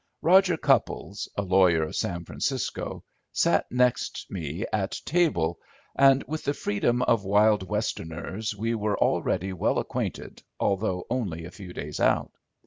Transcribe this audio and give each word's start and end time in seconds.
Roger 0.23 0.57
Cupples, 0.57 1.29
a 1.37 1.43
lawyer 1.43 1.83
of 1.83 1.95
San 1.95 2.25
Francisco, 2.25 3.03
sat 3.33 3.67
next 3.71 4.25
me 4.31 4.65
at 4.73 4.99
table, 5.05 5.59
and 5.95 6.23
with 6.23 6.43
the 6.43 6.55
freedom 6.55 7.03
of 7.03 7.23
wild 7.23 7.61
Westerners 7.69 8.55
we 8.55 8.73
were 8.73 8.97
already 8.97 9.53
well 9.53 9.77
acquainted, 9.77 10.41
although 10.59 11.05
only 11.11 11.45
a 11.45 11.51
few 11.51 11.71
days 11.71 11.99
out. 11.99 12.31